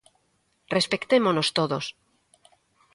[0.75, 1.85] Respectémonos todos.